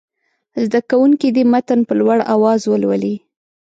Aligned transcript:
زده 0.63 0.79
کوونکي 0.89 1.27
دې 1.35 1.43
متن 1.51 1.79
په 1.87 1.93
لوړ 1.99 2.17
اواز 2.35 2.61
ولولي. 2.65 3.15